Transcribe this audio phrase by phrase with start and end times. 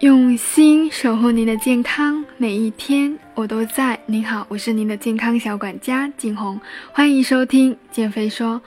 [0.00, 4.00] 用心守护您的健康，每一天我都在。
[4.06, 6.58] 您好，我是您的健康小管家景红，
[6.90, 8.62] 欢迎收听减肥说。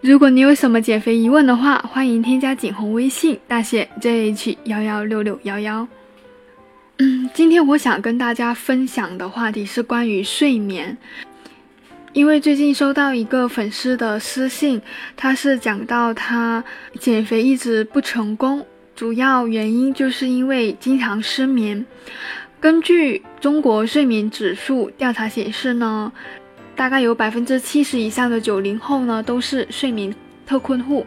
[0.00, 5.86] 如果你有什么减肥疑问的话，欢迎添加景红微信，大写 JH 幺幺六六幺幺。
[6.98, 10.98] 嗯，今天我想跟大家分享的话题是关于睡眠，
[12.12, 14.82] 因为最近收到一个粉丝的私信，
[15.16, 16.64] 他是讲到他
[16.98, 18.66] 减肥一直不成功。
[18.94, 21.84] 主要原因就是因为经常失眠。
[22.60, 26.12] 根据中国睡眠指数调查显示呢，
[26.76, 30.14] 大概有百分之七十以上的九零后呢都是睡眠
[30.46, 31.06] 特困户，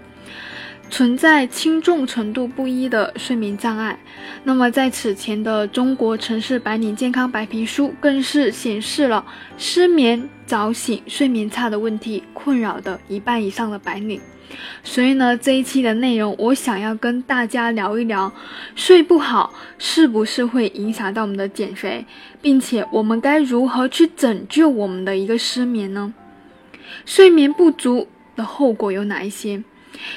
[0.90, 3.98] 存在轻重程度不一的睡眠障碍。
[4.44, 9.26] 那么在此前的《中国城市白领健康白皮书》更是显示了
[9.58, 14.22] 失眠、早醒、睡眠差的问题困扰的一半以上的白领。
[14.84, 18.32] 所以呢，这一期的内容，我想要跟大家聊一聊，
[18.76, 22.06] 睡不好是不是会影响到我们的减肥，
[22.42, 26.14] 并且我们该如何去拯救我们的一个失眠呢？
[27.06, 29.62] 睡眠不足的后果有哪一些？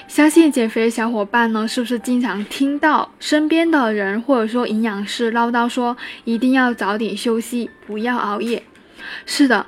[0.06, 8.62] 相信减肥的小伙伴呢，是不是经常听到身边的人或者说营养师唠叨说，一定要早点休息，不要熬夜？
[9.26, 9.66] 是的，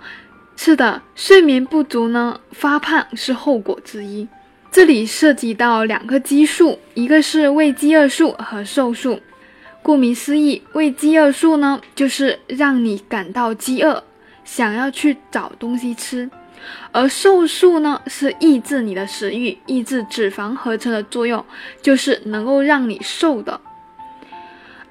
[0.57, 4.27] 是的，睡眠不足呢，发胖是后果之一。
[4.73, 9.21] 这里涉及到两个激素，一个是胃饥饿素和瘦素。
[9.83, 14.05] 顾名思义，胃饥饿素呢，就是让你感到饥饿，
[14.45, 16.29] 想要去找东西吃；
[16.93, 21.45] 而瘦素呢，是抑制你的食欲，抑制脂肪合成的作用，
[21.83, 23.61] 就是能够让你瘦的。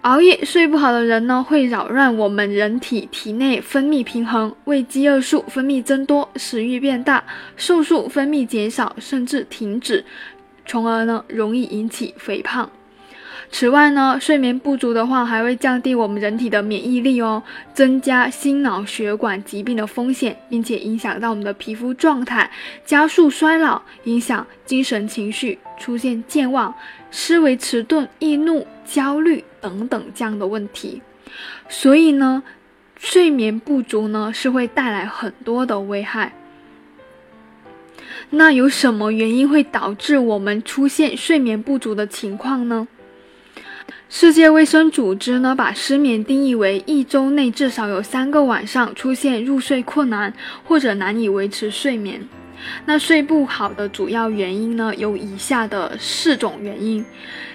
[0.01, 7.21] 熬夜睡不好的人呢，会扰乱我们人体体内分泌平衡，胃饥饿素分泌增多，食欲变大，
[7.57, 10.05] 瘦素分泌减少甚至停止，
[10.65, 12.69] 从而呢容易引起肥胖。
[13.51, 17.41] 此外呢，睡眠不足的话，还会降低我们人体的免疫力哦，
[17.73, 22.49] 增加心脑血管疾病的风险，并且影响到我们的皮肤状态，
[22.85, 26.73] 加速衰老，影响精神情绪，出现健忘、
[27.09, 31.01] 思维迟钝、易怒、焦虑等等这样的问题。
[31.67, 32.43] 所以呢，
[32.97, 36.33] 睡眠不足呢是会带来很多的危害。
[38.29, 42.87] 那有什么原因会导致我们出现睡眠不足的情况呢？
[44.11, 50.33] 世界卫生组织呢，把失眠定义为一周内至少有三个晚上出现入睡困难
[50.63, 52.27] 或者难以维持睡眠。
[52.85, 57.05] 那睡不好的主要原因呢，有以下的四种原因。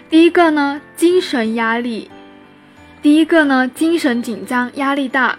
[0.08, 2.08] 第一个呢，精神压力。
[3.02, 5.36] 第一个呢，精神紧张、压力大，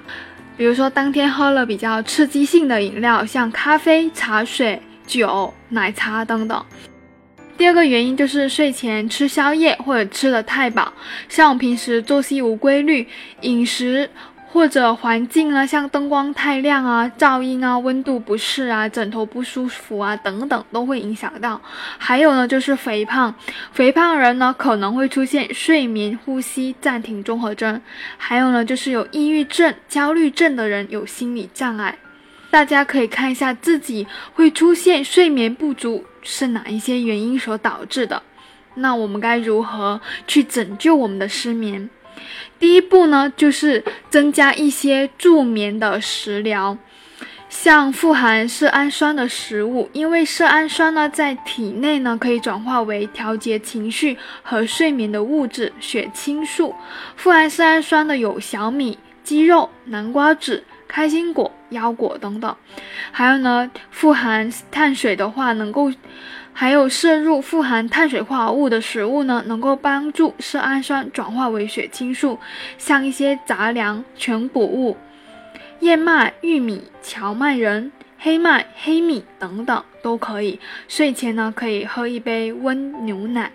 [0.58, 6.64] 比如说当天喝了比较刺激性的饮料，像咖啡、茶水、酒、奶茶等等。
[7.58, 10.92] 第二个原因就是睡前吃宵夜或者吃的太饱，
[11.30, 13.08] 像我平时作息无规律，
[13.42, 14.10] 饮食
[14.52, 21.60] 或者环境啊，像灯光太亮啊、噪音啊、温度不适啊、枕头不舒服啊等等，都会影响到。
[21.98, 23.34] 还有呢，就是肥胖，
[23.72, 27.82] 肥胖人呢可能会出现睡眠呼吸暂停综合征。
[28.18, 31.98] 还有呢，就是有抑郁症、焦虑症的人有心理障碍。
[32.52, 38.22] 大家可以看一下自己会出现睡眠不足是哪一些原因所导致的，
[38.74, 41.90] 那我们该如何去拯救我们的失眠？
[42.60, 46.78] 第一步呢，就是增加一些助眠的食疗，
[47.48, 56.74] 像富含色氨酸的食物，因为色氨酸呢在体内呢可以转化为调节情绪和睡眠的物质血清素。
[57.16, 60.64] 富含色氨酸的有小米、鸡肉、南瓜籽。
[60.88, 62.56] 开心果、腰果等等，
[63.12, 65.92] 还有呢，富含碳水的话，能够
[66.54, 72.40] 还有摄入富含碳水化合物的食物呢，能够帮助色氨酸转化为血清素，
[72.78, 74.96] 像一些杂粮、全谷物、
[75.80, 80.60] 燕麦、玉米、荞麦仁、黑麦、黑米等等都可以。
[80.88, 83.52] 睡前呢，可以喝一杯温牛奶，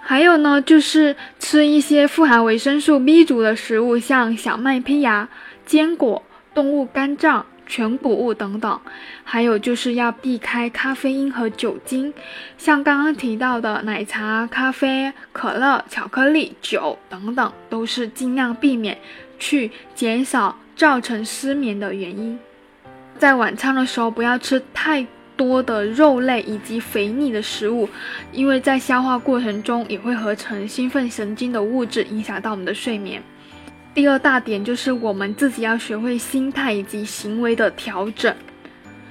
[0.00, 5.28] 还有呢，就是吃一些富含维生素 B 族的食物，像小麦胚芽、
[5.64, 6.22] 坚果。
[6.54, 8.80] 动物肝脏、全谷物等等，
[9.24, 12.14] 还有就是要避开咖啡因和酒精，
[12.56, 18.96] 像刚刚提到的奶茶、咖啡、可乐、巧克力、酒等等，都是尽量避免
[19.38, 22.38] 去减少造成失眠的原因。
[23.18, 27.88] 在晚餐的时候，不要吃太多的肉类以及肥腻的食物，
[28.30, 33.22] 因为在消化过程中也会合成兴奋神经的物质，影响到我们的睡眠。
[33.96, 38.36] 第二大点就是我们自己要学会心态以及行为的调整。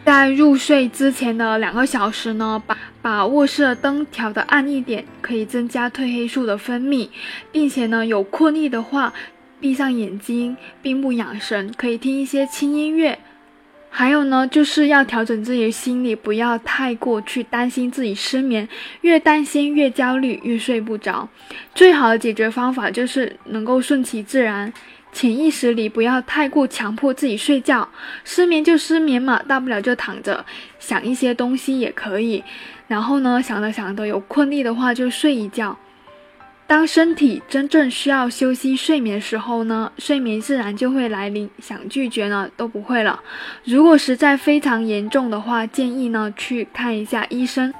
[0.05, 7.09] 在入睡之前的两个小时呢，把把卧室的灯调的暗一点，可以增加褪黑素的分泌，
[7.51, 9.11] 并且呢，有困意的话，
[9.59, 13.17] 闭上眼睛，闭目养神，可以听一些轻音乐。
[13.97, 18.67] 还有呢，就是要调整自己的心理，不要太过去担心自己失眠，
[18.99, 21.29] 越担心越焦虑，越睡不着。
[21.73, 24.73] 最好的解决方法就是能够顺其自然，
[25.13, 27.87] 潜意识里不要太过强迫自己睡觉。
[28.25, 30.45] 失眠就失眠嘛，大不了就躺着
[30.77, 32.43] 想一些东西也可以。
[32.89, 35.79] 然后呢，想着想着有困意的话就睡一觉。
[36.67, 43.21] 当身体真正需要休息睡眠时候呢，睡眠自然就会来临，想拒绝呢都不会了。
[43.63, 47.71] 如果实在非常严重的话，建议呢去看一下医生，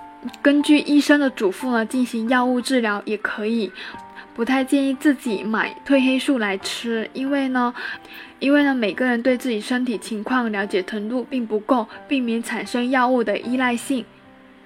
[0.41, 3.71] 根据医生的嘱咐呢进行药物治疗也可以。
[4.35, 7.73] 不太建议自己买褪黑素来吃，因为呢，
[8.39, 14.05] 因为呢每个人对自己身体情况了解程度并不够，避免产生药物的依赖性。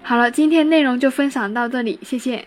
[0.01, 2.45] 好了，今天内容就分享到这里，谢谢。